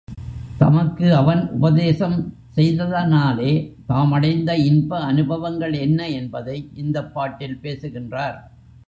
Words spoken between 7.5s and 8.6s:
பேசுகின்றார்.